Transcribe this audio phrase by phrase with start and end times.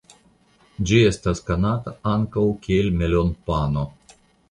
[0.91, 3.89] Ĝi estas konata ankaŭ kiel "melonpano".